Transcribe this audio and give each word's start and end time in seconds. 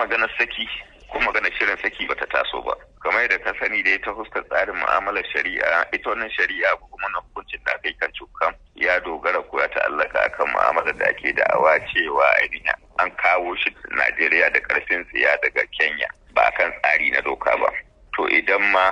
magana 0.00 0.26
saki 0.38 0.64
ko 1.12 1.18
magana 1.20 1.50
shirin 1.58 1.76
saki 1.82 2.06
bata 2.08 2.24
taso 2.26 2.62
ba. 2.64 2.72
Kamar 3.04 3.22
yadda 3.28 3.38
ka 3.44 3.52
sani 3.60 3.82
da 3.82 3.98
ta 4.00 4.14
fuskar 4.16 4.44
tsarin 4.48 4.76
mu'amalar 4.80 5.24
shari'a 5.32 5.84
ita 5.92 6.08
wannan 6.10 6.30
shari'a 6.32 6.72
ko 6.80 6.86
kuma 6.88 7.08
na 7.12 7.20
hukuncin 7.20 7.60
da 7.66 7.72
aka 7.76 7.88
yi 7.88 7.94
kan 8.00 8.10
cukan 8.16 8.54
ya 8.76 9.00
dogara 9.04 9.42
ko 9.50 9.60
ya 9.60 9.68
ta'allaka 9.68 10.18
akan 10.32 10.46
mu'amalar 10.56 10.96
da 10.96 11.04
ake 11.12 11.32
da'awa 11.36 11.76
cewa 11.92 12.24
ainihin 12.40 12.72
an 12.98 13.10
kawo 13.20 13.52
shi 13.60 13.68
Najeriya 13.92 14.48
da 14.52 14.60
ƙarfin 14.60 15.04
tsiya 15.12 15.36
daga 15.42 15.64
Kenya 15.78 16.08
ba 16.34 16.48
kan 16.56 16.72
tsari 16.82 17.10
na 17.10 17.20
doka 17.20 17.52
ba. 17.60 17.68
To 18.16 18.24
idan 18.32 18.62
ma 18.72 18.88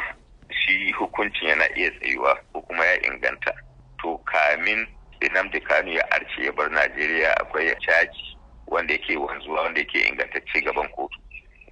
shi 0.50 0.92
hukuncin 0.92 1.48
yana 1.48 1.64
iya 1.76 1.90
tsayuwa 1.96 2.36
ko 2.52 2.60
kuma 2.68 2.84
ya 2.84 2.96
inganta 3.08 3.52
to 4.02 4.20
kamin 4.28 4.84
Nnamdi 5.18 5.58
Kanu 5.66 5.92
ya 5.98 6.04
arce 6.14 6.44
ya 6.46 6.52
bar 6.52 6.70
Najeriya 6.70 7.34
akwai 7.40 7.74
caji 7.82 8.37
wanda 8.70 8.92
yake 8.92 9.16
wanzuwa 9.16 9.62
wanda 9.62 9.80
yake 9.80 10.00
ingantacce 10.08 10.60
gaban 10.60 10.88
kotu. 10.88 11.18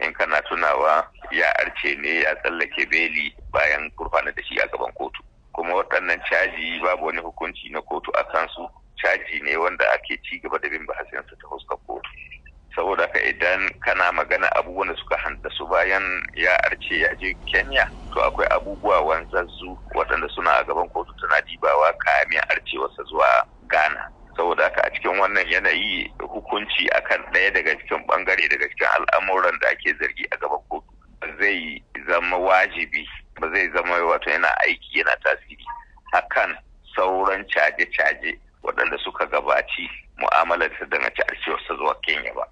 In 0.00 0.12
kana 0.12 0.42
tunawa 0.42 1.10
ya 1.30 1.58
arce 1.58 1.94
ne 1.96 2.20
ya 2.20 2.34
tsallake 2.36 2.86
beli 2.86 3.34
bayan 3.52 3.90
gurfanar 3.96 4.34
da 4.34 4.42
shi 4.42 4.58
a 4.60 4.66
gaban 4.68 4.92
kotu. 4.92 5.22
Kuma 5.52 5.74
waɗannan 5.74 6.20
caji 6.28 6.80
babu 6.84 7.06
wani 7.06 7.20
hukunci 7.20 7.68
na 7.70 7.80
kotu 7.82 8.10
a 8.18 8.24
kansu. 8.24 8.68
Caji 9.02 9.40
ne 9.42 9.56
wanda 9.56 9.92
ake 9.92 10.18
ci 10.22 10.38
gaba 10.40 10.58
da 10.58 10.68
bin 10.68 10.86
bahasinsa 10.86 11.36
ta 11.40 11.48
fuskar 11.48 11.78
kotu. 11.86 12.10
Saboda 12.76 13.02
haka 13.02 13.20
idan 13.24 13.70
kana 13.80 14.12
magana 14.12 14.48
abubuwan 14.56 14.88
da 14.88 14.96
suka 14.96 15.16
handasu 15.16 15.66
bayan 15.66 16.22
ya 16.34 16.52
arce 16.64 16.98
ya 17.00 17.14
je 17.16 17.34
kenya 17.46 17.86
to 18.12 18.20
akwai 18.24 18.46
abubuwa 18.50 19.00
wanzazzu 19.00 19.78
waɗanda 19.94 20.28
suna 20.28 20.50
a 20.56 20.64
gaban 20.64 20.88
kotu 20.88 21.12
tana 21.20 21.40
dibawa 21.42 21.92
kamin 21.92 22.40
arcewarsa 22.48 23.02
zuwa 23.02 23.46
ghana 23.68 24.10
saboda 24.36 24.64
haka 24.64 24.82
a 24.84 24.90
cikin 24.90 25.18
wannan 25.36 25.52
yanayi 25.52 26.12
hukunci 26.20 26.88
akan 26.96 27.20
ɗaya 27.32 27.50
daga 27.50 27.76
cikin 27.76 28.06
ɓangare 28.08 28.48
daga 28.48 28.68
cikin 28.68 28.88
al'amuran 28.88 29.58
da 29.60 29.68
ake 29.68 29.92
zargi 30.00 30.24
a 30.32 30.36
gaban 30.36 30.60
kotu. 30.68 30.88
Zai 31.40 31.82
zama 32.08 32.36
wajibi 32.38 33.06
ba 33.40 33.48
zai 33.52 33.68
zama 33.74 33.96
wato 34.00 34.30
yana 34.30 34.48
aiki 34.64 34.98
yana 34.98 35.16
tasiri 35.24 35.64
akan 36.14 36.56
sauran 36.96 37.44
caje-caje 37.52 38.38
waɗanda 38.62 38.96
suka 39.04 39.26
gabaci 39.26 39.88
mu'amalar 40.16 40.70
ta 40.78 40.84
danganci 40.86 41.22
arcewarsa 41.22 41.76
zuwa 41.76 41.94
kenya 42.00 42.32
ba. 42.34 42.46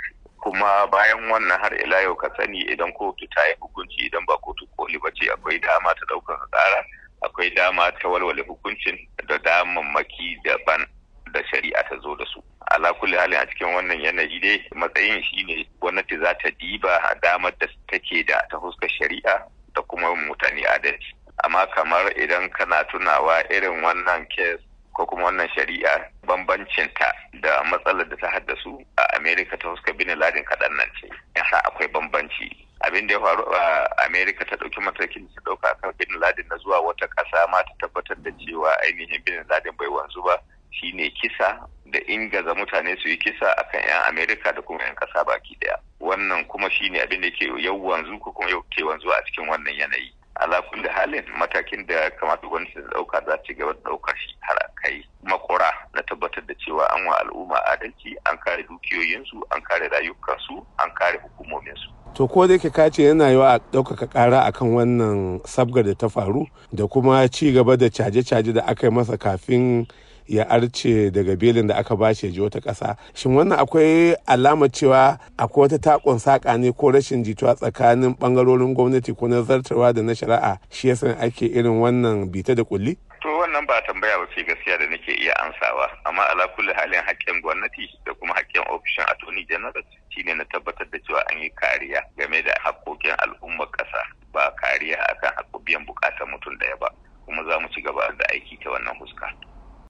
Kuma 0.44 0.86
bayan 0.92 1.24
wannan 1.32 1.60
har 1.60 1.72
ila 1.80 2.02
yau 2.02 2.14
ka 2.16 2.28
sani 2.36 2.60
idan 2.69 2.92
kotu 2.92 3.24
ta 3.34 3.48
yi 3.48 3.54
hukunci 3.60 4.06
idan 4.06 4.24
ba 4.28 4.36
kotu 4.44 4.66
koli 4.76 4.98
ba 5.00 5.08
ce 5.16 5.32
akwai 5.32 5.58
dama 5.58 5.94
ta 5.96 6.04
ɗaukaka 6.12 6.46
ƙara 6.52 6.84
akwai 7.24 7.50
dama 7.56 7.91
ta 8.02 8.08
walwale 8.08 8.42
hukuncin 8.44 8.98
da 9.26 9.38
damammaki 9.38 10.36
daban 10.44 10.84
da 11.32 11.41
shari'a 11.48 11.80
ta 11.88 11.96
zo 12.02 12.14
da 12.16 12.24
su. 12.28 12.44
Ala 12.70 12.92
kulli 12.94 13.16
halin 13.16 13.38
a 13.38 13.46
cikin 13.46 13.68
wannan 13.74 14.00
yanayi 14.00 14.40
dai 14.40 14.58
matsayin 14.74 15.22
shine 15.22 15.66
gwamnati 15.80 16.16
za 16.18 16.34
ta 16.38 16.50
diba 16.60 17.00
damar 17.22 17.52
da 17.60 17.66
take 17.90 18.24
da 18.26 18.40
ta 18.50 18.58
fuskar 18.60 18.88
shari'a 18.88 19.44
da 19.74 19.82
kuma 19.82 20.14
mutane 20.14 20.62
adalci. 20.74 21.12
Amma 21.44 21.66
kamar 21.74 22.12
idan 22.16 22.48
kana 22.50 22.84
tunawa 22.84 23.42
irin 23.50 23.82
wannan 23.82 24.26
kes 24.30 24.60
ko 24.94 25.06
kuma 25.06 25.24
wannan 25.28 25.48
shari'a 25.54 26.08
bambancinta 26.26 27.12
da 27.42 27.62
matsalar 27.70 28.08
da 28.08 28.16
ta 28.16 28.30
haddasu 28.30 28.78
a 28.96 29.02
amerika 29.16 29.56
ta 29.58 29.68
fuskar 29.74 29.94
bin 29.96 30.08
ladin 30.18 30.44
kaɗan 30.44 30.72
nan 30.76 30.88
ce. 31.00 31.08
Yasa 31.36 31.58
akwai 31.66 31.88
bambanci. 31.88 32.48
Abin 32.84 33.06
da 33.06 33.14
ya 33.14 33.20
faru 33.20 33.44
a 33.54 33.86
amerika 34.06 34.44
ta 34.44 34.56
ɗauki 34.56 34.80
matakin 34.80 35.28
ta 35.34 35.40
ɗauka 35.44 35.74
kan 35.82 35.92
bin 35.98 36.20
ladin 36.20 36.46
na 36.48 36.56
zuwa 36.58 36.80
wata 36.80 37.06
ƙasa 37.06 37.46
ma 37.50 37.62
ta 37.62 37.72
tabbatar 37.80 38.16
da 38.22 38.30
cewa 38.38 38.70
ainihin 38.86 39.22
bin 39.24 39.44
ladin 39.50 39.72
bai 39.76 39.88
wanzu 39.88 40.22
ba. 40.24 40.38
Shine 40.80 41.11
kisa 41.11 41.67
da 41.86 41.98
ingaza 42.08 42.55
mutane 42.55 42.97
su 43.03 43.08
yi 43.08 43.17
kisa 43.17 43.50
akan 43.58 43.80
'yan 43.89 44.03
amerika 44.08 44.53
da 44.53 44.62
kuma 44.62 44.83
'yan 44.83 44.94
kasa 44.94 45.25
baki 45.25 45.56
ɗaya 45.61 45.77
wannan 46.00 46.44
kuma 46.48 46.70
shine 46.70 47.00
abin 47.00 47.20
da 47.22 47.31
ke 47.31 47.47
yau 47.64 47.78
wanzu 47.86 48.19
ko 48.20 48.33
kuma 48.33 48.50
yau 48.50 48.62
ke 48.70 48.83
wanzu 48.84 49.08
a 49.11 49.22
cikin 49.27 49.48
wannan 49.48 49.75
yanayi. 49.75 50.12
Ala 50.36 50.61
kulli 50.62 50.89
halin 50.89 51.22
matakin 51.39 51.86
da 51.86 52.11
kamata 52.19 52.47
gwamnati 52.47 52.75
ta 52.75 52.81
ɗauka 52.91 53.19
za 53.27 53.36
ta 53.39 53.53
gaba 53.55 53.72
da 53.72 53.81
ɗaukar 53.91 54.16
shi 54.19 54.34
har 54.41 54.59
kai 54.82 55.04
makura 55.22 55.71
na 55.94 56.03
tabbatar 56.03 56.43
da 56.47 56.54
cewa 56.59 56.84
an 56.91 57.06
wa 57.06 57.15
al'umma 57.22 57.56
adalci 57.72 58.16
an 58.27 58.37
kare 58.44 58.62
dukiyoyinsu 58.66 59.41
an 59.54 59.62
kare 59.62 59.88
rayukansu 59.88 60.59
an 60.82 60.91
kare 60.98 61.19
hukumominsu. 61.22 61.88
To 62.15 62.27
ko 62.28 62.47
da 62.47 62.53
yake 62.54 62.71
kace 62.71 63.03
yana 63.03 63.31
yiwa 63.31 63.54
a 63.54 63.59
ɗaukaka 63.59 64.06
ƙara 64.10 64.43
akan 64.50 64.69
wannan 64.75 65.41
sabga 65.47 65.82
da 65.84 65.94
ta 65.94 66.09
faru 66.09 66.47
da 66.72 66.87
kuma 66.87 67.28
ci 67.28 67.53
gaba 67.53 67.77
da 67.77 67.87
caje-caje 67.88 68.53
da 68.53 68.62
aka 68.66 68.87
yi 68.87 68.93
masa 68.93 69.16
kafin 69.16 69.87
ya 70.26 70.44
arce 70.50 71.10
daga 71.10 71.36
belin 71.36 71.66
da 71.66 71.76
aka 71.76 71.96
bashi 71.96 72.26
ya 72.26 72.32
je 72.32 72.40
wata 72.40 72.60
ƙasa. 72.60 72.96
Shin 73.14 73.32
wannan 73.34 73.58
akwai 73.58 74.16
alamar 74.26 74.68
cewa 74.68 75.18
akwai 75.38 75.68
wata 75.68 75.78
takon 75.78 76.18
saƙa 76.18 76.58
ne 76.58 76.72
ko 76.72 76.90
rashin 76.92 77.24
jituwa 77.24 77.54
tsakanin 77.56 78.14
ɓangarorin 78.18 78.74
gwamnati 78.74 79.12
ko 79.16 79.26
na 79.28 79.42
zartarwa 79.42 79.92
da 79.94 80.02
na 80.02 80.12
shari'a 80.14 80.58
shi 80.70 80.88
yasa 80.88 81.16
ake 81.20 81.46
irin 81.46 81.80
wannan 81.80 82.30
bita 82.30 82.54
da 82.54 82.64
kulli 82.64 82.96
to 83.24 83.28
wannan 83.28 83.64
ba 83.66 83.80
tambaya 83.88 84.18
ba 84.20 84.26
ce 84.36 84.44
gaskiya 84.44 84.76
da 84.78 84.84
nake 84.86 85.12
iya 85.16 85.32
ansawa 85.40 85.88
amma 86.04 86.22
ala 86.28 86.44
kulli 86.56 86.72
halin 86.76 87.00
haƙƙin 87.00 87.41
gwamnati 87.41 87.88
da 88.04 88.12
kuma 88.14 88.34
haƙƙin 88.36 88.64
ofishin 88.68 89.04
attorney 89.08 89.44
general 89.48 89.72
shine 90.12 90.36
na 90.36 90.44
tabbatar 90.52 90.84
da 90.92 90.98
cewa 91.08 91.20
an 91.32 91.38
yi 91.41 91.50
kariya 91.56 92.00
game 92.16 92.42
da 92.44 92.52
haƙƙoƙin 92.64 93.16
al'ummar 93.24 93.68
ƙasa 93.72 94.00
ba 94.32 94.52
kariya 94.60 94.96
akan 95.08 95.32
haƙƙo 95.41 95.58
biyan 95.64 95.86
buƙatar 95.86 96.26
mutum 96.28 96.52
ɗaya 96.60 96.76
ba. 96.80 96.88
Kuma 97.24 97.41
za 97.48 97.56
mu 97.60 97.68
ci 97.72 97.80
gaba 97.80 98.12
da 98.18 98.24
aiki 98.34 98.58
ta 98.60 98.68
wannan 98.70 98.92
fuska. 99.00 99.30